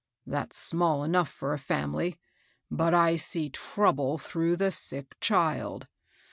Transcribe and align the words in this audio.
"That's 0.25 0.57
small 0.57 1.03
enough 1.03 1.29
for 1.29 1.53
a 1.53 1.59
family; 1.59 2.19
but 2.71 2.91
I 2.95 3.17
see 3.17 3.51
trouble 3.51 4.17
through 4.17 4.55
the 4.55 4.71
sick 4.71 5.15
child. 5.19 5.87